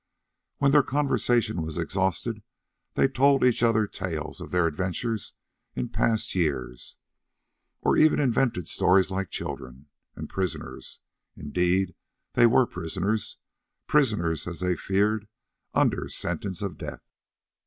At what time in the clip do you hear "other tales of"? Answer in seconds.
3.61-4.49